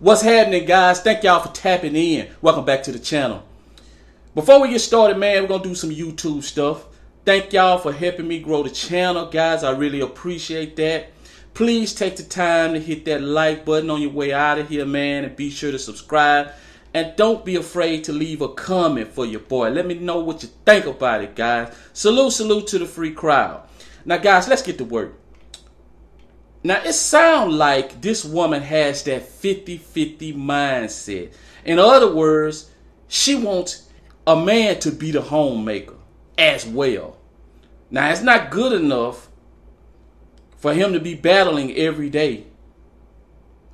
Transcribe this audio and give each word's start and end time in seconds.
What's 0.00 0.22
happening, 0.22 0.64
guys? 0.64 1.00
Thank 1.00 1.24
y'all 1.24 1.40
for 1.40 1.52
tapping 1.52 1.96
in. 1.96 2.28
Welcome 2.40 2.64
back 2.64 2.84
to 2.84 2.92
the 2.92 3.00
channel. 3.00 3.42
Before 4.32 4.60
we 4.60 4.70
get 4.70 4.78
started, 4.78 5.18
man, 5.18 5.42
we're 5.42 5.48
going 5.48 5.62
to 5.64 5.68
do 5.70 5.74
some 5.74 5.90
YouTube 5.90 6.44
stuff. 6.44 6.86
Thank 7.24 7.52
y'all 7.52 7.78
for 7.78 7.92
helping 7.92 8.28
me 8.28 8.38
grow 8.38 8.62
the 8.62 8.70
channel, 8.70 9.26
guys. 9.26 9.64
I 9.64 9.72
really 9.72 9.98
appreciate 9.98 10.76
that. 10.76 11.10
Please 11.52 11.96
take 11.96 12.14
the 12.14 12.22
time 12.22 12.74
to 12.74 12.78
hit 12.78 13.06
that 13.06 13.22
like 13.22 13.64
button 13.64 13.90
on 13.90 14.00
your 14.00 14.12
way 14.12 14.32
out 14.32 14.60
of 14.60 14.68
here, 14.68 14.86
man, 14.86 15.24
and 15.24 15.34
be 15.34 15.50
sure 15.50 15.72
to 15.72 15.80
subscribe. 15.80 16.52
And 16.94 17.16
don't 17.16 17.44
be 17.44 17.56
afraid 17.56 18.04
to 18.04 18.12
leave 18.12 18.40
a 18.40 18.50
comment 18.50 19.08
for 19.08 19.26
your 19.26 19.40
boy. 19.40 19.70
Let 19.70 19.84
me 19.84 19.94
know 19.94 20.20
what 20.20 20.44
you 20.44 20.48
think 20.64 20.86
about 20.86 21.24
it, 21.24 21.34
guys. 21.34 21.74
Salute, 21.92 22.34
salute 22.34 22.68
to 22.68 22.78
the 22.78 22.86
free 22.86 23.10
crowd. 23.10 23.68
Now, 24.04 24.18
guys, 24.18 24.46
let's 24.46 24.62
get 24.62 24.78
to 24.78 24.84
work. 24.84 25.18
Now, 26.68 26.82
it 26.84 26.92
sounds 26.92 27.54
like 27.54 28.02
this 28.02 28.26
woman 28.26 28.60
has 28.60 29.02
that 29.04 29.22
50 29.22 29.78
50 29.78 30.34
mindset. 30.34 31.32
In 31.64 31.78
other 31.78 32.14
words, 32.14 32.70
she 33.06 33.34
wants 33.34 33.88
a 34.26 34.36
man 34.36 34.78
to 34.80 34.90
be 34.90 35.10
the 35.10 35.22
homemaker 35.22 35.94
as 36.36 36.66
well. 36.66 37.16
Now, 37.90 38.10
it's 38.10 38.20
not 38.20 38.50
good 38.50 38.78
enough 38.78 39.30
for 40.58 40.74
him 40.74 40.92
to 40.92 41.00
be 41.00 41.14
battling 41.14 41.74
every 41.74 42.10
day. 42.10 42.44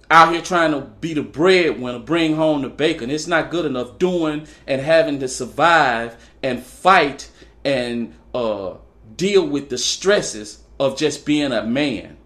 Out 0.08 0.32
here 0.32 0.40
trying 0.40 0.70
to 0.70 0.82
be 0.82 1.14
the 1.14 1.22
breadwinner, 1.22 1.98
bring 1.98 2.36
home 2.36 2.62
the 2.62 2.68
bacon. 2.68 3.10
It's 3.10 3.26
not 3.26 3.50
good 3.50 3.64
enough 3.64 3.98
doing 3.98 4.46
and 4.68 4.80
having 4.80 5.18
to 5.18 5.26
survive 5.26 6.16
and 6.44 6.62
fight 6.62 7.28
and 7.64 8.14
uh, 8.32 8.74
deal 9.16 9.44
with 9.44 9.68
the 9.68 9.78
stresses 9.78 10.62
of 10.78 10.96
just 10.96 11.26
being 11.26 11.50
a 11.50 11.64
man 11.64 12.18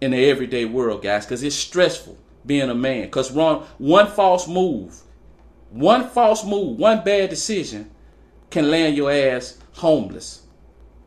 in 0.00 0.10
the 0.10 0.30
everyday 0.30 0.64
world, 0.64 1.02
guys, 1.02 1.24
because 1.24 1.42
it's 1.42 1.56
stressful 1.56 2.16
being 2.44 2.70
a 2.70 2.74
man. 2.74 3.02
Because 3.02 3.32
one, 3.32 3.62
one 3.78 4.06
false 4.06 4.46
move, 4.46 5.00
one 5.70 6.08
false 6.08 6.44
move, 6.44 6.78
one 6.78 7.02
bad 7.04 7.30
decision 7.30 7.90
can 8.50 8.70
land 8.70 8.96
your 8.96 9.10
ass 9.10 9.58
homeless. 9.74 10.42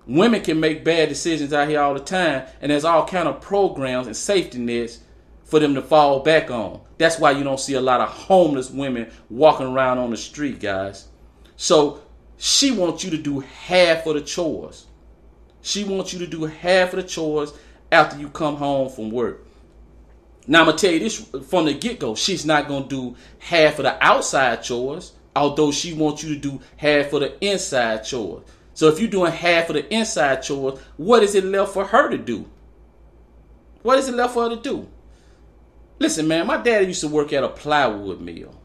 Women 0.06 0.42
can 0.42 0.60
make 0.60 0.84
bad 0.84 1.10
decisions 1.10 1.54
out 1.54 1.70
here 1.70 1.82
all 1.82 1.94
the 1.94 2.00
time, 2.00 2.48
and 2.62 2.72
there's 2.72 2.86
all 2.86 3.08
kind 3.08 3.28
of 3.28 3.42
programs 3.42 4.08
and 4.08 4.18
safety 4.18 4.58
nets 4.58 5.00
for 5.44 5.60
them 5.60 5.76
to 5.76 5.82
fall 5.82 6.22
back 6.22 6.50
on. 6.50 6.82
That's 6.98 7.20
why 7.20 7.32
you 7.32 7.44
don't 7.44 7.60
see 7.60 7.76
a 7.76 7.82
lot 7.82 8.02
of 8.02 8.10
homeless 8.10 8.70
women 8.70 9.12
walking 9.30 9.68
around 9.68 10.00
on 10.00 10.10
the 10.10 10.18
street, 10.18 10.60
guys. 10.60 11.08
So 11.56 12.02
she 12.38 12.72
wants 12.72 13.04
you 13.04 13.12
to 13.12 13.18
do 13.18 13.42
half 13.42 14.06
of 14.06 14.16
the 14.16 14.22
chores. 14.22 14.88
She 15.62 15.84
wants 15.84 16.14
you 16.14 16.20
to 16.20 16.28
do 16.28 16.46
half 16.46 16.94
of 16.94 17.02
the 17.02 17.08
chores 17.08 17.54
after 17.92 18.18
you 18.18 18.30
come 18.30 18.56
home 18.56 18.90
from 18.90 19.12
work. 19.12 19.46
Now 20.48 20.62
I'm 20.62 20.66
gonna 20.66 20.78
tell 20.78 20.92
you 20.92 21.00
this 21.00 21.18
from 21.48 21.66
the 21.66 21.74
get-go, 21.74 22.16
she's 22.16 22.46
not 22.46 22.68
gonna 22.68 22.88
do 22.88 23.16
half 23.40 23.80
of 23.80 23.84
the 23.84 24.04
outside 24.04 24.64
chores, 24.64 25.14
although 25.36 25.72
she 25.72 25.94
wants 25.94 26.24
you 26.24 26.34
to 26.36 26.40
do 26.40 26.60
half 26.78 27.14
of 27.14 27.22
the 27.22 27.46
inside 27.46 28.04
chores. 28.04 28.44
So 28.74 28.88
if 28.88 29.00
you're 29.00 29.10
doing 29.10 29.32
half 29.32 29.70
of 29.70 29.76
the 29.76 29.94
inside 29.94 30.42
chores, 30.42 30.80
what 30.98 31.24
is 31.24 31.36
it 31.36 31.44
left 31.44 31.74
for 31.74 31.86
her 31.86 32.10
to 32.10 32.18
do? 32.18 32.50
What 33.82 34.00
is 34.00 34.08
it 34.08 34.16
left 34.16 34.34
for 34.34 34.50
her 34.50 34.56
to 34.56 34.62
do? 34.62 34.88
Listen, 36.00 36.28
man, 36.28 36.48
my 36.48 36.58
dad 36.58 36.88
used 36.88 37.02
to 37.02 37.08
work 37.08 37.34
at 37.34 37.44
a 37.44 37.50
plywood 37.50 38.22
mill 38.22 38.59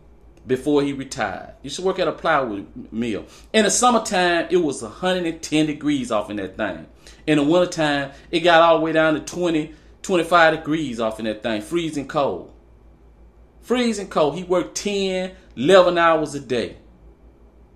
before 0.46 0.82
he 0.82 0.92
retired. 0.92 1.54
He 1.62 1.66
used 1.66 1.76
to 1.76 1.82
work 1.82 1.98
at 1.98 2.08
a 2.08 2.12
plywood 2.12 2.92
mill. 2.92 3.24
In 3.52 3.64
the 3.64 3.70
summertime, 3.70 4.48
it 4.50 4.58
was 4.58 4.82
110 4.82 5.66
degrees 5.66 6.12
off 6.12 6.30
in 6.30 6.36
that 6.36 6.56
thing. 6.56 6.86
In 7.26 7.38
the 7.38 7.44
wintertime, 7.44 8.12
it 8.30 8.40
got 8.40 8.62
all 8.62 8.78
the 8.78 8.84
way 8.84 8.92
down 8.92 9.14
to 9.14 9.20
20, 9.20 9.74
25 10.02 10.56
degrees 10.58 11.00
off 11.00 11.18
in 11.18 11.24
that 11.24 11.42
thing, 11.42 11.62
freezing 11.62 12.08
cold. 12.08 12.52
Freezing 13.62 14.08
cold. 14.08 14.36
He 14.36 14.44
worked 14.44 14.76
10, 14.76 15.32
11 15.56 15.96
hours 15.96 16.34
a 16.34 16.40
day. 16.40 16.76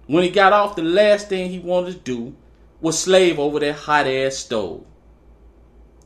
When 0.06 0.22
he 0.22 0.30
got 0.30 0.52
off, 0.52 0.76
the 0.76 0.82
last 0.82 1.28
thing 1.28 1.50
he 1.50 1.58
wanted 1.58 1.92
to 1.92 1.98
do 2.00 2.36
was 2.80 2.98
slave 2.98 3.38
over 3.38 3.60
that 3.60 3.74
hot 3.74 4.06
ass 4.06 4.36
stove. 4.36 4.84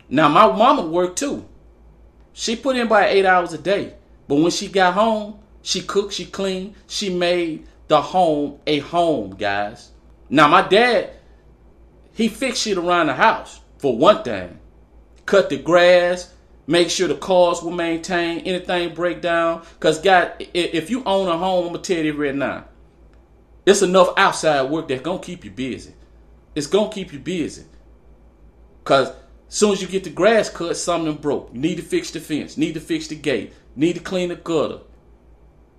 Now, 0.08 0.28
my 0.28 0.46
mama 0.46 0.86
worked 0.86 1.18
too. 1.18 1.48
She 2.32 2.56
put 2.56 2.76
in 2.76 2.86
about 2.86 3.08
eight 3.08 3.26
hours 3.26 3.52
a 3.52 3.58
day. 3.58 3.94
But 4.28 4.36
when 4.36 4.50
she 4.50 4.68
got 4.68 4.94
home, 4.94 5.38
she 5.62 5.80
cooked, 5.80 6.12
she 6.12 6.26
cleaned, 6.26 6.74
she 6.86 7.14
made 7.14 7.66
the 7.88 8.00
home 8.00 8.58
a 8.66 8.80
home, 8.80 9.36
guys. 9.36 9.90
Now, 10.28 10.48
my 10.48 10.66
dad, 10.66 11.10
he 12.12 12.28
fixed 12.28 12.62
shit 12.62 12.78
around 12.78 13.06
the 13.06 13.14
house, 13.14 13.60
for 13.78 13.96
one 13.96 14.22
thing. 14.22 14.58
Cut 15.24 15.48
the 15.48 15.58
grass, 15.58 16.32
make 16.66 16.90
sure 16.90 17.08
the 17.08 17.14
cars 17.14 17.62
were 17.62 17.70
maintained, 17.70 18.46
anything 18.46 18.94
break 18.94 19.20
down. 19.20 19.62
Because, 19.74 20.00
God, 20.00 20.32
if 20.38 20.90
you 20.90 21.02
own 21.04 21.28
a 21.28 21.38
home, 21.38 21.66
I'm 21.66 21.72
going 21.72 21.82
to 21.82 21.94
tell 21.94 22.04
you 22.04 22.12
right 22.14 22.34
now, 22.34 22.64
it's 23.64 23.82
enough 23.82 24.08
outside 24.16 24.70
work 24.70 24.88
that's 24.88 25.02
going 25.02 25.20
to 25.20 25.24
keep 25.24 25.44
you 25.44 25.50
busy. 25.50 25.94
It's 26.54 26.66
going 26.66 26.90
to 26.90 26.94
keep 26.94 27.12
you 27.12 27.18
busy. 27.18 27.64
Because 28.82 29.08
as 29.08 29.14
soon 29.48 29.72
as 29.72 29.82
you 29.82 29.88
get 29.88 30.04
the 30.04 30.10
grass 30.10 30.48
cut, 30.48 30.76
something 30.76 31.14
broke. 31.14 31.50
You 31.52 31.60
need 31.60 31.76
to 31.76 31.82
fix 31.82 32.10
the 32.10 32.20
fence, 32.20 32.56
need 32.56 32.74
to 32.74 32.80
fix 32.80 33.06
the 33.06 33.14
gate, 33.14 33.52
need 33.76 33.94
to 33.94 34.00
clean 34.00 34.30
the 34.30 34.36
gutter, 34.36 34.80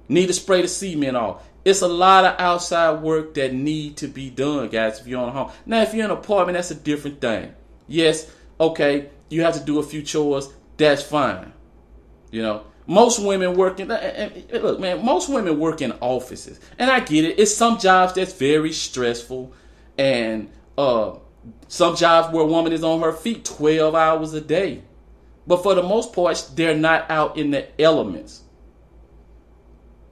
need 0.07 0.27
to 0.27 0.33
spray 0.33 0.61
the 0.61 0.67
cement 0.67 1.17
off. 1.17 1.43
It's 1.65 1.81
a 1.81 1.87
lot 1.87 2.25
of 2.25 2.39
outside 2.39 3.01
work 3.01 3.35
that 3.35 3.53
need 3.53 3.97
to 3.97 4.07
be 4.07 4.29
done, 4.29 4.69
guys, 4.69 4.99
if 4.99 5.07
you're 5.07 5.21
on 5.21 5.29
a 5.29 5.31
home. 5.31 5.51
Now, 5.65 5.81
if 5.81 5.93
you're 5.93 6.05
in 6.05 6.11
an 6.11 6.17
apartment, 6.17 6.57
that's 6.57 6.71
a 6.71 6.75
different 6.75 7.21
thing. 7.21 7.53
Yes, 7.87 8.29
okay, 8.59 9.09
you 9.29 9.43
have 9.43 9.53
to 9.53 9.61
do 9.61 9.79
a 9.79 9.83
few 9.83 10.01
chores. 10.01 10.49
That's 10.77 11.03
fine. 11.03 11.53
You 12.31 12.41
know, 12.41 12.65
most 12.85 13.19
women 13.19 13.55
work 13.55 13.79
in, 13.79 13.87
look, 13.87 14.79
man, 14.79 15.05
most 15.05 15.29
women 15.29 15.57
work 15.57 15.81
in 15.81 15.93
offices. 16.01 16.59
And 16.77 16.89
I 16.89 16.99
get 16.99 17.23
it. 17.23 17.39
It's 17.39 17.55
some 17.55 17.79
jobs 17.79 18.13
that's 18.13 18.33
very 18.33 18.73
stressful 18.73 19.53
and 19.97 20.49
uh, 20.77 21.15
some 21.67 21.95
jobs 21.95 22.33
where 22.33 22.43
a 22.43 22.47
woman 22.47 22.73
is 22.73 22.83
on 22.83 23.01
her 23.01 23.13
feet 23.13 23.45
12 23.45 23.95
hours 23.95 24.33
a 24.33 24.41
day. 24.41 24.83
But 25.45 25.63
for 25.63 25.75
the 25.75 25.83
most 25.83 26.13
part, 26.13 26.51
they're 26.55 26.75
not 26.75 27.09
out 27.09 27.37
in 27.37 27.51
the 27.51 27.81
elements. 27.81 28.41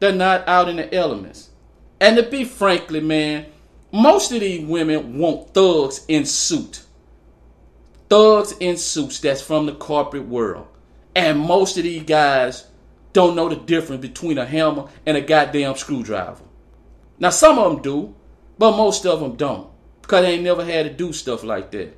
They're 0.02 0.12
not 0.12 0.48
out 0.48 0.68
in 0.68 0.78
the 0.78 0.92
elements. 0.94 1.52
And 2.00 2.18
to 2.18 2.24
be 2.24 2.44
frankly, 2.44 3.02
man, 3.02 3.46
most 3.92 4.32
of 4.32 4.40
these 4.40 4.66
women 4.66 5.20
want 5.20 5.54
thugs 5.54 6.04
in 6.08 6.26
suit. 6.26 6.82
Thugs 8.10 8.54
in 8.60 8.78
suits 8.78 9.20
that's 9.20 9.44
from 9.44 9.68
the 9.68 9.76
corporate 9.76 10.28
world. 10.28 10.68
And 11.16 11.40
most 11.40 11.78
of 11.78 11.84
these 11.84 12.02
guys 12.02 12.66
don't 13.14 13.36
know 13.36 13.48
the 13.48 13.56
difference 13.56 14.02
between 14.02 14.40
a 14.40 14.46
hammer 14.46 14.88
and 15.06 15.18
a 15.18 15.22
goddamn 15.22 15.76
screwdriver. 15.76 16.46
Now, 17.20 17.30
some 17.30 17.60
of 17.60 17.72
them 17.72 17.84
do, 17.84 18.16
but 18.58 18.76
most 18.76 19.06
of 19.06 19.20
them 19.20 19.36
don't. 19.36 19.70
Because 20.02 20.24
they 20.26 20.34
ain't 20.34 20.44
never 20.44 20.66
had 20.66 20.88
to 20.88 20.92
do 20.92 21.14
stuff 21.14 21.44
like 21.44 21.70
that, 21.72 21.96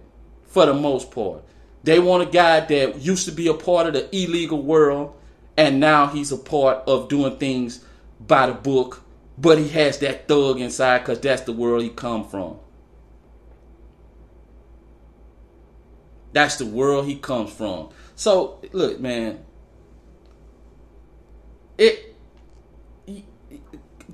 for 0.47 0.65
the 0.65 0.73
most 0.73 1.09
part. 1.09 1.41
They 1.85 1.99
want 1.99 2.27
a 2.27 2.31
guy 2.31 2.59
that 2.59 3.01
used 3.01 3.29
to 3.29 3.31
be 3.31 3.47
a 3.47 3.53
part 3.53 3.87
of 3.87 3.93
the 3.93 4.13
illegal 4.13 4.61
world, 4.61 5.15
and 5.55 5.79
now 5.79 6.07
he's 6.07 6.33
a 6.33 6.37
part 6.37 6.79
of 6.85 7.07
doing 7.07 7.37
things 7.37 7.85
by 8.25 8.47
the 8.47 8.53
book, 8.53 9.03
but 9.38 9.57
he 9.57 9.69
has 9.69 10.00
that 10.00 10.28
thug 10.28 10.59
inside 10.59 11.00
because 11.00 11.19
that's 11.19 11.41
the 11.44 11.53
world 11.53 11.84
he 11.84 11.89
come 11.89 12.28
from. 12.28 12.57
That's 16.31 16.57
the 16.57 16.66
world 16.66 17.06
he 17.06 17.16
comes 17.16 17.51
from. 17.51 17.89
So 18.16 18.59
look, 18.72 19.00
man. 19.00 19.45
It 21.78 22.16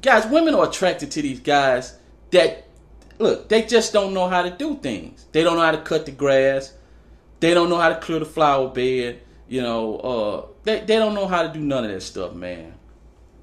guys, 0.02 0.26
women 0.28 0.54
are 0.56 0.68
attracted 0.68 1.12
to 1.12 1.22
these 1.22 1.40
guys 1.40 1.98
that 2.32 2.68
look, 3.18 3.50
they 3.50 3.64
just 3.64 3.94
don't 3.94 4.14
know 4.14 4.28
how 4.28 4.42
to 4.42 4.50
do 4.50 4.78
things. 4.78 5.26
They 5.32 5.44
don't 5.44 5.56
know 5.56 5.64
how 5.64 5.72
to 5.72 5.82
cut 5.82 6.06
the 6.06 6.12
grass. 6.12 6.74
They 7.40 7.54
don't 7.54 7.70
know 7.70 7.78
how 7.78 7.90
to 7.90 8.00
clear 8.00 8.20
the 8.20 8.26
flower 8.26 8.70
bed. 8.70 9.22
You 9.48 9.62
know, 9.62 9.98
uh, 9.98 10.46
they, 10.64 10.82
they 10.82 10.98
don't 10.98 11.16
know 11.16 11.28
how 11.28 11.44
to 11.44 11.52
do 11.52 11.60
none 11.60 11.86
of 11.86 11.92
that 11.92 12.02
stuff, 12.02 12.34
man. 12.34 12.79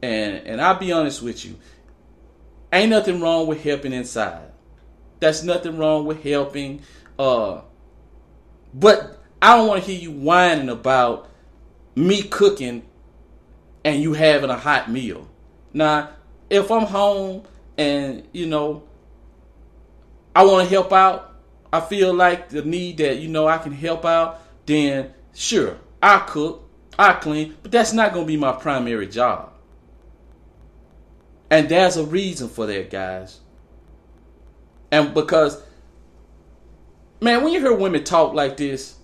And 0.02 0.46
and 0.46 0.60
I'll 0.60 0.78
be 0.78 0.92
honest 0.92 1.22
with 1.22 1.44
you, 1.44 1.56
ain't 2.72 2.90
nothing 2.90 3.20
wrong 3.20 3.46
with 3.46 3.62
helping 3.62 3.92
inside. 3.92 4.50
That's 5.20 5.42
nothing 5.42 5.78
wrong 5.78 6.06
with 6.06 6.22
helping. 6.22 6.82
Uh, 7.18 7.62
but 8.74 9.22
I 9.40 9.56
don't 9.56 9.68
want 9.68 9.84
to 9.84 9.90
hear 9.90 10.00
you 10.00 10.12
whining 10.12 10.68
about 10.68 11.30
me 11.94 12.22
cooking 12.22 12.82
and 13.84 14.02
you 14.02 14.12
having 14.12 14.50
a 14.50 14.58
hot 14.58 14.90
meal. 14.90 15.28
Now, 15.72 16.10
if 16.50 16.70
I'm 16.70 16.84
home 16.86 17.44
and 17.78 18.26
you 18.32 18.46
know 18.46 18.82
I 20.34 20.44
want 20.44 20.68
to 20.68 20.74
help 20.74 20.92
out, 20.92 21.34
I 21.72 21.80
feel 21.80 22.12
like 22.12 22.50
the 22.50 22.62
need 22.62 22.98
that 22.98 23.18
you 23.18 23.28
know 23.28 23.46
I 23.46 23.58
can 23.58 23.72
help 23.72 24.04
out, 24.04 24.42
then 24.66 25.12
sure, 25.34 25.78
I 26.02 26.18
cook, 26.18 26.68
I 26.98 27.14
clean, 27.14 27.56
but 27.62 27.72
that's 27.72 27.92
not 27.92 28.12
going 28.12 28.26
to 28.26 28.28
be 28.28 28.36
my 28.36 28.52
primary 28.52 29.06
job. 29.06 29.52
And 31.50 31.68
there's 31.68 31.96
a 31.96 32.04
reason 32.04 32.48
for 32.48 32.66
that, 32.66 32.90
guys. 32.90 33.40
And 34.90 35.14
because, 35.14 35.62
man, 37.20 37.42
when 37.42 37.52
you 37.52 37.60
hear 37.60 37.74
women 37.74 38.04
talk 38.04 38.34
like 38.34 38.56
this, 38.56 38.96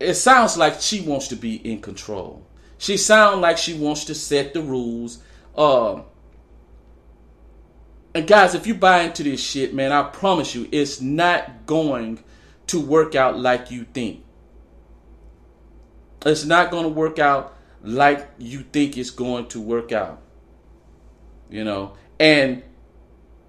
it 0.00 0.14
sounds 0.14 0.56
like 0.56 0.80
she 0.80 1.00
wants 1.00 1.28
to 1.28 1.36
be 1.36 1.56
in 1.56 1.80
control. 1.80 2.46
She 2.78 2.96
sounds 2.96 3.38
like 3.40 3.58
she 3.58 3.74
wants 3.74 4.04
to 4.06 4.14
set 4.14 4.54
the 4.54 4.62
rules. 4.62 5.22
Um, 5.56 6.04
and 8.14 8.26
guys, 8.26 8.54
if 8.54 8.66
you 8.66 8.74
buy 8.74 9.02
into 9.02 9.22
this 9.22 9.40
shit, 9.40 9.74
man, 9.74 9.90
I 9.90 10.02
promise 10.02 10.54
you, 10.54 10.68
it's 10.70 11.00
not 11.00 11.66
going 11.66 12.22
to 12.68 12.80
work 12.80 13.14
out 13.14 13.38
like 13.38 13.70
you 13.70 13.84
think. 13.84 14.24
It's 16.24 16.44
not 16.44 16.70
going 16.70 16.84
to 16.84 16.88
work 16.88 17.18
out 17.18 17.56
like 17.82 18.28
you 18.38 18.60
think 18.60 18.96
it's 18.96 19.10
going 19.10 19.46
to 19.48 19.60
work 19.60 19.92
out. 19.92 20.20
You 21.50 21.64
know, 21.64 21.94
and 22.18 22.62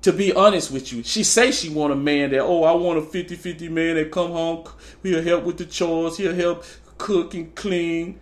to 0.02 0.14
be 0.14 0.34
honest 0.34 0.70
with 0.70 0.94
you, 0.94 1.02
she 1.02 1.24
say 1.24 1.52
she 1.52 1.70
want 1.70 1.92
a 1.92 1.96
man 1.96 2.30
that, 2.32 2.42
oh, 2.42 2.64
I 2.64 2.74
want 2.74 3.00
a 3.00 3.02
50-50 3.02 3.70
man 3.72 3.96
that 3.96 4.12
come 4.12 4.32
home, 4.32 4.68
he'll 5.02 5.24
help 5.24 5.46
with 5.46 5.58
the 5.58 5.66
chores, 5.66 6.18
he'll 6.18 6.36
help 6.36 6.64
cook 6.98 7.34
and 7.34 7.56
clean. 7.56 8.20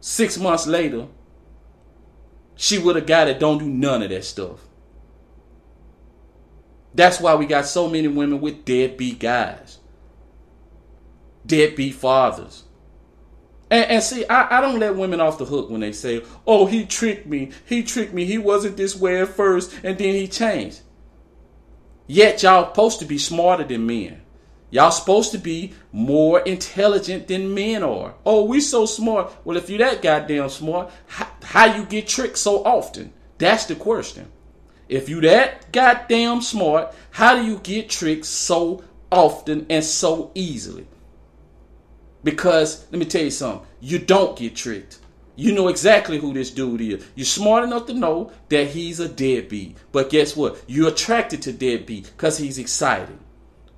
Six 0.00 0.38
months 0.38 0.66
later, 0.66 1.08
she 2.54 2.78
would 2.78 2.96
have 2.96 3.06
got 3.06 3.28
it. 3.28 3.38
Don't 3.38 3.58
do 3.58 3.68
none 3.68 4.02
of 4.02 4.10
that 4.10 4.24
stuff. 4.24 4.60
That's 6.94 7.20
why 7.20 7.34
we 7.34 7.46
got 7.46 7.66
so 7.66 7.88
many 7.88 8.08
women 8.08 8.40
with 8.40 8.64
deadbeat 8.64 9.18
guys, 9.18 9.78
deadbeat 11.46 11.94
fathers. 11.94 12.64
And, 13.70 13.86
and 13.86 14.02
see, 14.02 14.26
I, 14.26 14.58
I, 14.58 14.60
don't 14.60 14.80
let 14.80 14.96
women 14.96 15.20
off 15.20 15.38
the 15.38 15.44
hook 15.44 15.70
when 15.70 15.80
they 15.80 15.92
say, 15.92 16.22
oh, 16.46 16.66
he 16.66 16.84
tricked 16.84 17.26
me. 17.26 17.52
He 17.66 17.84
tricked 17.84 18.12
me. 18.12 18.24
He 18.24 18.36
wasn't 18.36 18.76
this 18.76 18.96
way 18.96 19.20
at 19.20 19.28
first, 19.28 19.72
and 19.84 19.96
then 19.96 20.14
he 20.14 20.26
changed. 20.26 20.80
Yet 22.08 22.42
y'all 22.42 22.68
supposed 22.68 22.98
to 22.98 23.04
be 23.04 23.18
smarter 23.18 23.62
than 23.62 23.86
men. 23.86 24.22
Y'all 24.70 24.90
supposed 24.90 25.32
to 25.32 25.38
be 25.38 25.72
more 25.92 26.40
intelligent 26.40 27.28
than 27.28 27.54
men 27.54 27.82
are. 27.82 28.14
Oh, 28.26 28.44
we 28.44 28.60
so 28.60 28.86
smart. 28.86 29.32
Well, 29.44 29.56
if 29.56 29.70
you 29.70 29.78
that 29.78 30.02
goddamn 30.02 30.48
smart, 30.48 30.90
how, 31.06 31.28
how 31.42 31.76
you 31.76 31.84
get 31.84 32.08
tricked 32.08 32.38
so 32.38 32.64
often? 32.64 33.12
That's 33.38 33.66
the 33.66 33.74
question. 33.74 34.30
If 34.88 35.08
you 35.08 35.20
that 35.22 35.72
goddamn 35.72 36.42
smart, 36.42 36.94
how 37.10 37.36
do 37.36 37.44
you 37.44 37.58
get 37.58 37.88
tricked 37.88 38.26
so 38.26 38.82
often 39.10 39.66
and 39.70 39.84
so 39.84 40.32
easily? 40.34 40.86
Because 42.22 42.86
let 42.90 42.98
me 42.98 43.06
tell 43.06 43.24
you 43.24 43.30
something, 43.30 43.66
you 43.80 43.98
don't 43.98 44.38
get 44.38 44.56
tricked. 44.56 44.98
You 45.36 45.52
know 45.52 45.68
exactly 45.68 46.18
who 46.18 46.34
this 46.34 46.50
dude 46.50 46.82
is. 46.82 47.06
You're 47.14 47.24
smart 47.24 47.64
enough 47.64 47.86
to 47.86 47.94
know 47.94 48.30
that 48.50 48.68
he's 48.68 49.00
a 49.00 49.08
deadbeat. 49.08 49.76
But 49.90 50.10
guess 50.10 50.36
what? 50.36 50.62
You're 50.66 50.90
attracted 50.90 51.40
to 51.42 51.52
deadbeat 51.52 52.12
because 52.14 52.36
he's 52.36 52.58
exciting. 52.58 53.18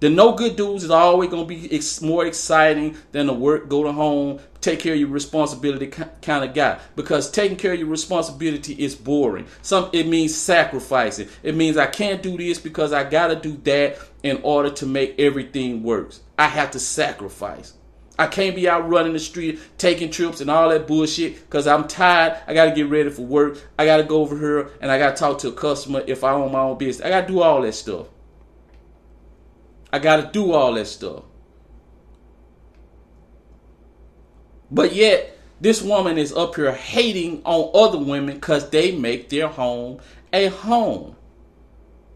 The 0.01 0.11
no 0.11 0.33
good 0.35 0.57
dudes 0.57 0.83
is 0.83 0.91
always 0.91 1.31
going 1.31 1.47
to 1.47 1.49
be 1.49 1.73
ex- 1.73 2.03
more 2.03 2.27
exciting 2.27 2.97
than 3.13 3.29
the 3.29 3.33
work, 3.33 3.69
go 3.69 3.85
to 3.85 3.93
home, 3.93 4.41
take 4.61 4.81
care 4.81 4.95
of 4.95 4.99
your 4.99 5.11
responsibility 5.11 5.87
kind 5.87 6.45
of 6.45 6.53
guy. 6.53 6.81
Because 6.97 7.31
taking 7.31 7.57
care 7.57 7.75
of 7.75 7.79
your 7.79 7.87
responsibility 7.87 8.75
is 8.75 8.97
boring. 8.97 9.47
Some 9.63 9.89
it 9.93 10.09
means 10.09 10.35
sacrificing. 10.35 11.29
It 11.45 11.55
means 11.55 11.77
I 11.77 11.87
can't 11.87 12.21
do 12.21 12.37
this 12.37 12.59
because 12.59 12.93
I 12.93 13.09
got 13.09 13.29
to 13.29 13.37
do 13.37 13.57
that 13.59 13.99
in 14.25 14.41
order 14.43 14.71
to 14.71 14.87
make 14.87 15.21
everything 15.21 15.85
work. 15.85 16.15
I 16.37 16.49
have 16.49 16.73
to 16.73 16.81
sacrifice. 16.81 17.75
I 18.19 18.27
can't 18.27 18.55
be 18.55 18.69
out 18.69 18.89
running 18.89 19.15
the 19.15 19.19
street, 19.19 19.59
taking 19.79 20.11
trips 20.11 20.41
and 20.41 20.51
all 20.51 20.69
that 20.69 20.87
bullshit 20.87 21.41
because 21.41 21.67
I'm 21.67 21.89
tired. 21.89 22.39
I 22.47 22.55
got 22.55 22.67
to 22.67 22.75
get 22.75 22.89
ready 22.89 23.11
for 23.11 23.23
work. 23.23 23.59
I 23.79 23.87
got 23.87 23.97
to 23.99 24.05
go 24.05 24.21
over 24.21 24.39
here 24.39 24.71
and 24.81 24.91
I 24.91 24.99
got 24.99 25.17
to 25.17 25.21
talk 25.21 25.39
to 25.39 25.49
a 25.49 25.53
customer 25.53 26.03
if 26.07 26.23
I 26.23 26.33
own 26.33 26.53
my 26.53 26.61
own 26.61 26.79
business. 26.79 27.05
I 27.05 27.09
got 27.09 27.23
to 27.23 27.33
do 27.33 27.41
all 27.41 27.63
that 27.63 27.73
stuff. 27.73 28.09
I 29.93 29.99
got 29.99 30.17
to 30.17 30.31
do 30.31 30.53
all 30.53 30.75
that 30.75 30.87
stuff. 30.87 31.25
But 34.71 34.95
yet, 34.95 35.39
this 35.61 35.83
woman 35.83 36.19
is 36.19 36.33
up 36.33 36.57
here 36.57 36.73
hating 36.73 37.43
on 37.45 37.71
other 37.75 37.99
women 37.99 38.35
because 38.35 38.71
they 38.71 38.97
make 38.97 39.29
their 39.29 39.49
home 39.49 40.01
a 40.33 40.49
home. 40.49 41.17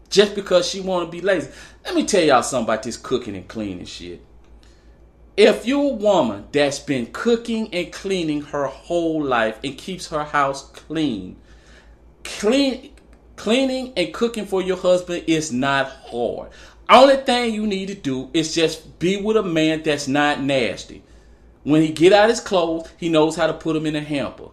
Just 0.09 0.35
because 0.35 0.67
she 0.67 0.79
want 0.79 1.07
to 1.07 1.11
be 1.11 1.21
lazy. 1.21 1.49
Let 1.85 1.95
me 1.95 2.05
tell 2.05 2.23
y'all 2.23 2.43
something 2.43 2.65
about 2.65 2.83
this 2.83 2.97
cooking 2.97 3.35
and 3.35 3.47
cleaning 3.47 3.85
shit. 3.85 4.21
If 5.37 5.67
you're 5.67 5.91
a 5.91 5.93
woman 5.93 6.47
that's 6.51 6.79
been 6.79 7.11
cooking 7.13 7.71
and 7.71 7.93
cleaning 7.93 8.41
her 8.41 8.65
whole 8.65 9.23
life 9.23 9.59
and 9.63 9.77
keeps 9.77 10.07
her 10.07 10.23
house 10.23 10.67
clean, 10.71 11.35
clean 12.23 12.95
cleaning 13.35 13.93
and 13.95 14.11
cooking 14.15 14.47
for 14.47 14.63
your 14.63 14.77
husband 14.77 15.25
is 15.27 15.51
not 15.51 15.91
hard. 15.91 16.49
Only 16.89 17.17
thing 17.17 17.53
you 17.53 17.67
need 17.67 17.89
to 17.89 17.93
do 17.93 18.31
is 18.33 18.55
just 18.55 18.97
be 18.97 19.21
with 19.21 19.37
a 19.37 19.43
man 19.43 19.83
that's 19.83 20.07
not 20.07 20.41
nasty. 20.41 21.03
When 21.61 21.83
he 21.83 21.89
get 21.89 22.13
out 22.13 22.29
his 22.29 22.39
clothes, 22.39 22.89
he 22.97 23.07
knows 23.07 23.35
how 23.35 23.45
to 23.45 23.53
put 23.53 23.73
them 23.73 23.85
in 23.85 23.95
a 23.95 24.01
hamper. 24.01 24.49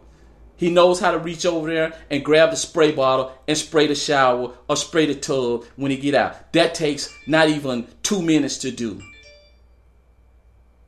He 0.59 0.69
knows 0.69 1.01
how 1.01 1.13
to 1.13 1.19
reach 1.19 1.47
over 1.47 1.73
there 1.73 1.95
and 2.11 2.23
grab 2.23 2.51
the 2.51 2.57
spray 2.59 2.93
bottle 2.93 3.33
and 3.49 3.57
spray 3.57 3.87
the 3.87 3.95
shower 3.95 4.53
or 4.69 4.77
spray 4.77 5.07
the 5.07 5.15
tub 5.15 5.65
when 5.77 5.91
he 5.91 5.97
get 5.97 6.15
out. 6.15 6.53
That 6.53 6.75
takes 6.75 7.09
not 7.27 7.49
even 7.49 7.87
two 8.03 8.21
minutes 8.21 8.59
to 8.59 8.71
do. 8.71 9.01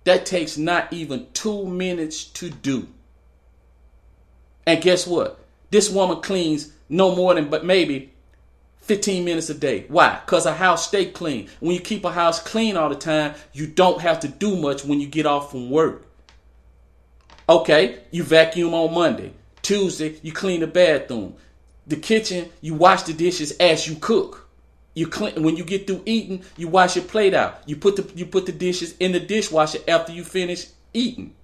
That 0.06 0.25
takes 0.25 0.56
not 0.56 0.93
even 0.93 1.26
two 1.32 1.67
minutes 1.67 2.23
to 2.25 2.49
do. 2.49 2.87
And 4.64 4.81
guess 4.81 5.05
what? 5.05 5.41
This 5.73 5.91
woman 5.91 6.20
cleans 6.20 6.73
no 6.88 7.17
more 7.17 7.35
than 7.35 7.50
but 7.50 7.64
maybe 7.64 8.12
15 8.82 9.25
minutes 9.25 9.50
a 9.50 9.55
day. 9.55 9.85
Why? 9.88 10.20
Because 10.25 10.47
a 10.47 10.55
house 10.55 10.87
stay 10.87 11.06
clean. 11.06 11.49
When 11.58 11.75
you 11.75 11.81
keep 11.81 12.05
a 12.05 12.12
house 12.12 12.41
clean 12.41 12.76
all 12.76 12.88
the 12.88 12.94
time, 12.94 13.35
you 13.53 13.67
don't 13.67 14.00
have 14.00 14.20
to 14.20 14.29
do 14.29 14.55
much 14.55 14.85
when 14.85 15.00
you 15.00 15.08
get 15.08 15.26
off 15.26 15.50
from 15.50 15.70
work. 15.70 16.06
Okay, 17.49 17.99
you 18.12 18.23
vacuum 18.23 18.75
on 18.75 18.94
Monday. 18.94 19.32
Tuesday, 19.62 20.20
you 20.23 20.31
clean 20.31 20.61
the 20.61 20.69
bathroom. 20.69 21.35
The 21.88 21.97
kitchen, 21.97 22.50
you 22.61 22.75
wash 22.75 23.03
the 23.03 23.12
dishes 23.12 23.56
as 23.58 23.88
you 23.88 23.97
cook. 23.97 24.45
You 24.96 25.06
clean 25.06 25.43
when 25.43 25.56
you 25.56 25.64
get 25.64 25.87
through 25.87 26.02
eating, 26.06 26.43
you 26.56 26.69
wash 26.69 26.96
your 26.96 27.04
plate 27.04 27.34
out. 27.34 27.60
You 27.66 27.76
put 27.76 27.96
the 27.96 28.10
you 28.16 28.25
put 28.25 28.46
the 28.46 28.52
dishes 28.52 28.96
in 28.98 29.12
the 29.12 29.20
dishwasher 29.20 29.78
after 29.87 30.10
you 30.10 30.25
finish 30.25 30.69
eating. 30.94 31.34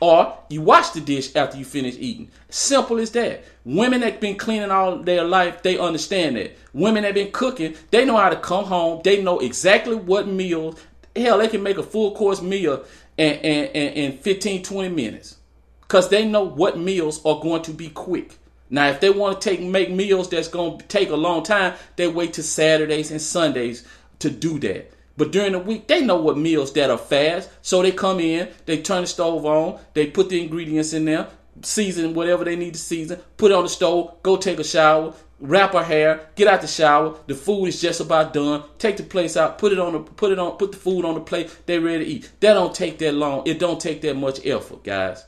Or 0.00 0.38
you 0.48 0.62
wash 0.62 0.90
the 0.90 1.00
dish 1.02 1.36
after 1.36 1.58
you 1.58 1.64
finish 1.66 1.96
eating. 1.98 2.30
Simple 2.48 2.98
as 2.98 3.10
that. 3.12 3.44
Women 3.64 4.00
that 4.00 4.20
been 4.20 4.36
cleaning 4.36 4.70
all 4.70 4.98
their 4.98 5.24
life, 5.24 5.62
they 5.62 5.78
understand 5.78 6.36
that. 6.36 6.56
Women 6.72 7.02
that 7.02 7.14
been 7.14 7.32
cooking, 7.32 7.74
they 7.90 8.04
know 8.06 8.16
how 8.16 8.30
to 8.30 8.36
come 8.36 8.64
home. 8.64 9.02
They 9.04 9.22
know 9.22 9.40
exactly 9.40 9.94
what 9.94 10.26
meals. 10.26 10.80
Hell, 11.14 11.38
they 11.38 11.48
can 11.48 11.62
make 11.62 11.78
a 11.78 11.82
full 11.82 12.14
course 12.14 12.42
meal 12.42 12.84
in, 13.16 13.34
in, 13.36 13.64
in, 13.68 13.92
in 14.12 14.18
15, 14.18 14.62
20 14.62 14.88
minutes. 14.90 15.36
Because 15.80 16.08
they 16.08 16.26
know 16.26 16.42
what 16.42 16.78
meals 16.78 17.24
are 17.24 17.40
going 17.40 17.62
to 17.62 17.72
be 17.72 17.88
quick. 17.88 18.38
Now, 18.68 18.88
if 18.88 19.00
they 19.00 19.10
want 19.10 19.40
to 19.40 19.50
take 19.50 19.60
make 19.60 19.90
meals 19.90 20.28
that's 20.28 20.48
going 20.48 20.78
to 20.78 20.86
take 20.86 21.10
a 21.10 21.16
long 21.16 21.42
time, 21.42 21.74
they 21.96 22.08
wait 22.08 22.32
to 22.34 22.42
Saturdays 22.42 23.10
and 23.10 23.20
Sundays 23.20 23.86
to 24.18 24.30
do 24.30 24.58
that. 24.60 24.92
But 25.16 25.32
during 25.32 25.52
the 25.52 25.58
week, 25.58 25.86
they 25.86 26.04
know 26.04 26.16
what 26.16 26.36
meals 26.36 26.72
that 26.74 26.90
are 26.90 26.98
fast. 26.98 27.48
So 27.62 27.82
they 27.82 27.92
come 27.92 28.20
in, 28.20 28.48
they 28.66 28.82
turn 28.82 29.02
the 29.02 29.06
stove 29.06 29.46
on, 29.46 29.80
they 29.94 30.08
put 30.08 30.28
the 30.28 30.42
ingredients 30.42 30.92
in 30.92 31.06
there, 31.06 31.28
season 31.62 32.14
whatever 32.14 32.44
they 32.44 32.56
need 32.56 32.74
to 32.74 32.80
season, 32.80 33.20
put 33.36 33.50
it 33.50 33.54
on 33.54 33.62
the 33.62 33.68
stove, 33.68 34.22
go 34.22 34.36
take 34.36 34.58
a 34.58 34.64
shower, 34.64 35.14
wrap 35.40 35.72
her 35.72 35.82
hair, 35.82 36.28
get 36.34 36.48
out 36.48 36.60
the 36.60 36.66
shower. 36.66 37.16
The 37.26 37.34
food 37.34 37.66
is 37.66 37.80
just 37.80 38.00
about 38.00 38.32
done. 38.32 38.64
Take 38.78 38.96
the 38.96 39.02
place 39.02 39.36
out, 39.36 39.58
put 39.58 39.72
it 39.72 39.78
on 39.78 39.92
the 39.92 40.00
put 40.00 40.32
it 40.32 40.38
on 40.38 40.56
put 40.56 40.72
the 40.72 40.78
food 40.78 41.04
on 41.04 41.14
the 41.14 41.20
plate. 41.20 41.56
They 41.66 41.78
ready 41.78 42.04
to 42.04 42.10
eat. 42.10 42.30
That 42.40 42.54
don't 42.54 42.74
take 42.74 42.98
that 42.98 43.14
long. 43.14 43.46
It 43.46 43.58
don't 43.58 43.80
take 43.80 44.02
that 44.02 44.16
much 44.16 44.44
effort, 44.44 44.84
guys. 44.84 45.24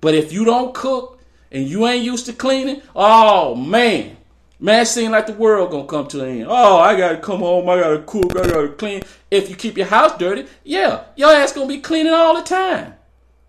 But 0.00 0.14
if 0.14 0.32
you 0.32 0.44
don't 0.44 0.74
cook 0.74 1.19
and 1.50 1.66
you 1.66 1.86
ain't 1.86 2.04
used 2.04 2.26
to 2.26 2.32
cleaning, 2.32 2.82
oh 2.94 3.54
man, 3.54 4.16
Man, 4.62 4.82
it 4.82 4.86
seems 4.86 5.10
like 5.10 5.26
the 5.26 5.32
world 5.32 5.70
gonna 5.70 5.86
come 5.86 6.06
to 6.08 6.22
an 6.22 6.40
end. 6.40 6.46
Oh, 6.46 6.76
I 6.76 6.94
gotta 6.94 7.16
come 7.16 7.40
home, 7.40 7.66
I 7.70 7.80
gotta 7.80 8.02
cook, 8.02 8.36
I 8.36 8.46
gotta 8.46 8.68
clean. 8.68 9.02
If 9.30 9.48
you 9.48 9.56
keep 9.56 9.78
your 9.78 9.86
house 9.86 10.18
dirty, 10.18 10.46
yeah, 10.64 11.04
your 11.16 11.32
ass 11.32 11.54
gonna 11.54 11.66
be 11.66 11.80
cleaning 11.80 12.12
all 12.12 12.36
the 12.36 12.42
time. 12.42 12.92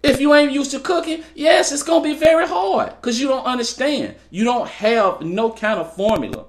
If 0.03 0.21
you 0.21 0.33
ain't 0.33 0.53
used 0.53 0.71
to 0.71 0.79
cooking, 0.79 1.21
yes, 1.35 1.73
it's 1.73 1.83
gonna 1.83 2.01
be 2.01 2.15
very 2.15 2.47
hard 2.47 2.91
because 2.91 3.19
you 3.19 3.27
don't 3.27 3.43
understand. 3.43 4.15
You 4.29 4.45
don't 4.45 4.69
have 4.69 5.21
no 5.21 5.51
kind 5.51 5.81
of 5.81 5.93
formula. 5.93 6.45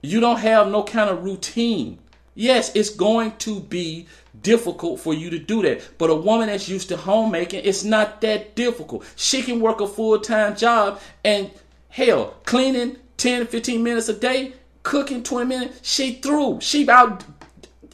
You 0.00 0.20
don't 0.20 0.38
have 0.38 0.68
no 0.68 0.84
kind 0.84 1.10
of 1.10 1.24
routine. 1.24 1.98
Yes, 2.34 2.74
it's 2.74 2.90
going 2.90 3.36
to 3.38 3.60
be 3.60 4.06
difficult 4.40 5.00
for 5.00 5.12
you 5.12 5.30
to 5.30 5.38
do 5.38 5.62
that. 5.62 5.98
But 5.98 6.10
a 6.10 6.14
woman 6.14 6.48
that's 6.48 6.68
used 6.68 6.88
to 6.88 6.96
homemaking, 6.96 7.64
it's 7.64 7.84
not 7.84 8.20
that 8.22 8.54
difficult. 8.54 9.04
She 9.16 9.42
can 9.42 9.60
work 9.60 9.80
a 9.80 9.86
full 9.86 10.18
time 10.18 10.56
job 10.56 11.00
and 11.24 11.50
Hell, 11.92 12.36
cleaning 12.46 12.96
10 13.18 13.48
15 13.48 13.82
minutes 13.82 14.08
a 14.08 14.14
day, 14.14 14.54
cooking 14.82 15.22
20 15.22 15.46
minutes, 15.46 15.80
she 15.82 16.14
through. 16.14 16.58
She 16.62 16.84
about, 16.84 17.22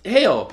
hell, 0.05 0.53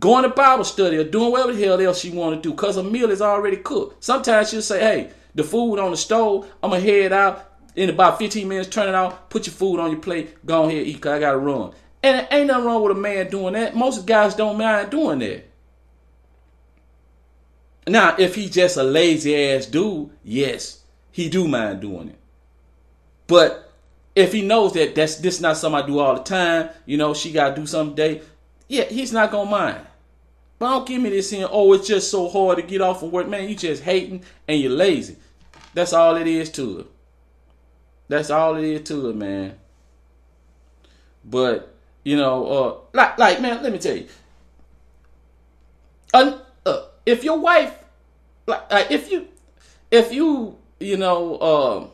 going 0.00 0.22
to 0.22 0.30
Bible 0.30 0.64
study 0.64 0.96
or 0.96 1.04
doing 1.04 1.30
whatever 1.30 1.52
the 1.52 1.62
hell 1.62 1.78
else 1.78 2.00
she 2.00 2.08
want 2.08 2.36
to 2.36 2.40
do 2.40 2.54
because 2.54 2.78
a 2.78 2.82
meal 2.82 3.10
is 3.10 3.20
already 3.20 3.58
cooked. 3.58 4.02
Sometimes 4.02 4.48
she'll 4.48 4.62
say, 4.62 4.80
hey, 4.80 5.10
the 5.34 5.44
food 5.44 5.78
on 5.78 5.90
the 5.90 5.96
stove, 5.98 6.50
I'm 6.62 6.70
going 6.70 6.82
to 6.82 6.90
head 6.90 7.12
out 7.12 7.58
in 7.74 7.90
about 7.90 8.18
15 8.18 8.48
minutes, 8.48 8.70
turn 8.70 8.88
it 8.88 8.94
off, 8.94 9.28
put 9.28 9.46
your 9.46 9.52
food 9.52 9.78
on 9.78 9.90
your 9.90 10.00
plate, 10.00 10.46
go 10.46 10.64
ahead 10.64 10.86
eat 10.86 11.04
I 11.04 11.18
got 11.18 11.32
to 11.32 11.38
run. 11.38 11.74
And 12.06 12.28
ain't 12.30 12.46
nothing 12.46 12.66
wrong 12.66 12.82
with 12.84 12.96
a 12.96 13.00
man 13.00 13.28
doing 13.30 13.54
that. 13.54 13.74
Most 13.74 14.06
guys 14.06 14.36
don't 14.36 14.56
mind 14.56 14.90
doing 14.90 15.18
that. 15.18 15.44
Now, 17.88 18.14
if 18.16 18.36
he 18.36 18.48
just 18.48 18.76
a 18.76 18.84
lazy 18.84 19.34
ass 19.34 19.66
dude, 19.66 20.10
yes, 20.22 20.84
he 21.10 21.28
do 21.28 21.48
mind 21.48 21.80
doing 21.80 22.10
it. 22.10 22.18
But 23.26 23.72
if 24.14 24.32
he 24.32 24.42
knows 24.42 24.74
that 24.74 24.94
that's 24.94 25.16
this 25.16 25.40
not 25.40 25.56
something 25.56 25.82
I 25.82 25.84
do 25.84 25.98
all 25.98 26.14
the 26.14 26.22
time, 26.22 26.68
you 26.84 26.96
know, 26.96 27.12
she 27.12 27.32
gotta 27.32 27.56
do 27.56 27.66
something 27.66 27.96
day, 27.96 28.22
yeah, 28.68 28.84
he's 28.84 29.12
not 29.12 29.32
gonna 29.32 29.50
mind. 29.50 29.84
But 30.60 30.70
don't 30.70 30.86
give 30.86 31.02
me 31.02 31.10
this 31.10 31.30
saying, 31.30 31.48
oh, 31.50 31.72
it's 31.72 31.88
just 31.88 32.08
so 32.08 32.28
hard 32.28 32.58
to 32.58 32.62
get 32.62 32.82
off 32.82 33.02
of 33.02 33.10
work. 33.10 33.26
Man, 33.26 33.48
you 33.48 33.56
just 33.56 33.82
hating 33.82 34.22
and 34.46 34.60
you're 34.60 34.70
lazy. 34.70 35.16
That's 35.74 35.92
all 35.92 36.14
it 36.14 36.28
is 36.28 36.50
to 36.52 36.78
it. 36.78 36.86
That's 38.06 38.30
all 38.30 38.54
it 38.54 38.64
is 38.64 38.86
to 38.88 39.10
it, 39.10 39.16
man. 39.16 39.56
But, 41.24 41.75
you 42.06 42.16
know, 42.16 42.46
uh, 42.46 42.74
like, 42.92 43.18
like, 43.18 43.40
man, 43.40 43.64
let 43.64 43.72
me 43.72 43.78
tell 43.78 43.96
you. 43.96 44.06
Uh, 46.14 46.38
if 47.04 47.24
your 47.24 47.36
wife, 47.36 47.76
like, 48.46 48.70
like, 48.70 48.92
if 48.92 49.10
you, 49.10 49.26
if 49.90 50.12
you, 50.12 50.56
you 50.78 50.96
know, 50.98 51.34
uh, 51.36 51.86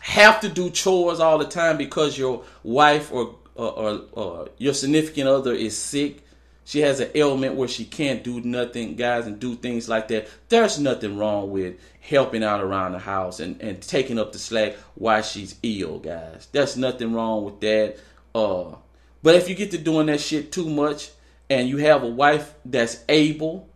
have 0.00 0.40
to 0.40 0.48
do 0.48 0.70
chores 0.70 1.20
all 1.20 1.38
the 1.38 1.44
time 1.44 1.76
because 1.76 2.18
your 2.18 2.42
wife 2.64 3.12
or, 3.12 3.36
or, 3.54 3.70
or, 3.70 4.00
or 4.10 4.48
your 4.58 4.74
significant 4.74 5.28
other 5.28 5.52
is 5.52 5.78
sick, 5.78 6.24
she 6.64 6.80
has 6.80 6.98
an 6.98 7.12
ailment 7.14 7.54
where 7.54 7.68
she 7.68 7.84
can't 7.84 8.24
do 8.24 8.40
nothing, 8.40 8.96
guys, 8.96 9.28
and 9.28 9.38
do 9.38 9.54
things 9.54 9.88
like 9.88 10.08
that. 10.08 10.26
There's 10.48 10.80
nothing 10.80 11.16
wrong 11.16 11.52
with 11.52 11.76
helping 12.00 12.42
out 12.42 12.60
around 12.60 12.90
the 12.90 12.98
house 12.98 13.38
and, 13.38 13.60
and 13.62 13.80
taking 13.80 14.18
up 14.18 14.32
the 14.32 14.38
slack 14.40 14.74
while 14.96 15.22
she's 15.22 15.54
ill, 15.62 16.00
guys. 16.00 16.48
There's 16.50 16.76
nothing 16.76 17.12
wrong 17.12 17.44
with 17.44 17.60
that. 17.60 17.98
Uh, 18.34 18.76
but 19.22 19.34
if 19.34 19.48
you 19.48 19.54
get 19.54 19.70
to 19.72 19.78
doing 19.78 20.06
that 20.06 20.20
shit 20.20 20.52
too 20.52 20.68
much 20.68 21.10
and 21.50 21.68
you 21.68 21.78
have 21.78 22.02
a 22.02 22.08
wife 22.08 22.54
that's 22.64 23.04
able 23.08 23.68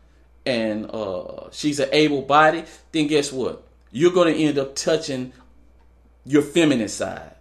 and 0.45 0.91
uh, 0.91 1.49
she's 1.51 1.81
an 1.81 1.89
able 1.93 2.23
body, 2.23 2.65
then 2.93 3.07
guess 3.07 3.33
what? 3.33 3.63
You're 3.91 4.13
going 4.13 4.35
to 4.35 4.41
end 4.41 4.59
up 4.59 4.75
touching 4.75 5.33
your 6.25 6.43
feminine 6.43 6.89
side 6.89 7.33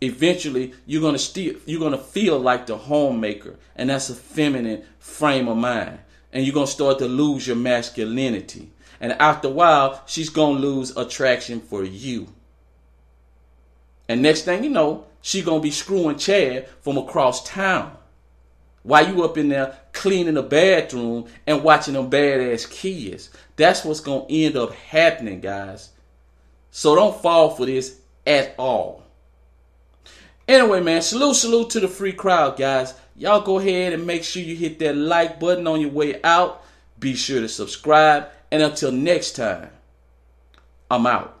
eventually 0.00 0.74
you're 0.86 1.02
gonna 1.02 1.18
still 1.18 1.54
you're 1.64 1.80
gonna 1.80 1.98
feel 1.98 2.38
like 2.38 2.66
the 2.66 2.76
homemaker, 2.76 3.56
and 3.74 3.90
that's 3.90 4.10
a 4.10 4.14
feminine 4.14 4.84
frame 4.98 5.48
of 5.48 5.56
mind, 5.56 5.98
and 6.32 6.44
you're 6.44 6.54
gonna 6.54 6.66
start 6.66 6.98
to 6.98 7.06
lose 7.06 7.46
your 7.46 7.56
masculinity, 7.56 8.70
and 9.00 9.12
after 9.12 9.48
a 9.48 9.50
while, 9.50 10.02
she's 10.06 10.28
gonna 10.28 10.58
lose 10.58 10.96
attraction 10.96 11.60
for 11.60 11.84
you. 11.84 12.28
And 14.08 14.22
next 14.22 14.42
thing 14.42 14.64
you 14.64 14.70
know, 14.70 15.06
she 15.20 15.42
gonna 15.42 15.60
be 15.60 15.70
screwing 15.70 16.18
Chad 16.18 16.68
from 16.80 16.98
across 16.98 17.44
town. 17.44 17.96
While 18.82 19.08
you 19.08 19.24
up 19.24 19.36
in 19.36 19.48
there 19.48 19.76
cleaning 19.92 20.34
the 20.34 20.42
bathroom 20.42 21.26
and 21.46 21.64
watching 21.64 21.94
them 21.94 22.10
badass 22.10 22.70
kids. 22.70 23.30
That's 23.56 23.84
what's 23.84 24.00
gonna 24.00 24.26
end 24.28 24.56
up 24.56 24.72
happening, 24.74 25.40
guys. 25.40 25.90
So 26.70 26.94
don't 26.94 27.20
fall 27.20 27.50
for 27.50 27.66
this 27.66 27.98
at 28.26 28.54
all. 28.58 29.02
Anyway, 30.46 30.80
man, 30.80 31.02
salute, 31.02 31.34
salute 31.34 31.70
to 31.70 31.80
the 31.80 31.88
free 31.88 32.12
crowd, 32.12 32.56
guys. 32.56 32.94
Y'all 33.16 33.40
go 33.40 33.58
ahead 33.58 33.92
and 33.92 34.06
make 34.06 34.22
sure 34.22 34.42
you 34.42 34.54
hit 34.54 34.78
that 34.78 34.94
like 34.94 35.40
button 35.40 35.66
on 35.66 35.80
your 35.80 35.90
way 35.90 36.22
out. 36.22 36.62
Be 37.00 37.14
sure 37.14 37.40
to 37.40 37.48
subscribe. 37.48 38.28
And 38.52 38.62
until 38.62 38.92
next 38.92 39.32
time, 39.32 39.70
I'm 40.90 41.06
out. 41.06 41.35